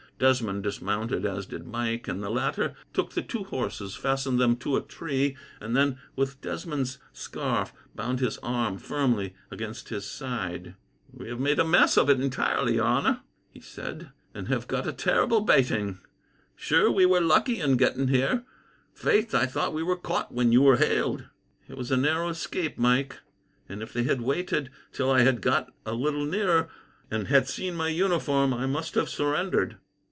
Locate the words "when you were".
20.31-20.77